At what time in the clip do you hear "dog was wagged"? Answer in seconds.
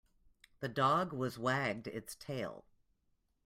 0.67-1.85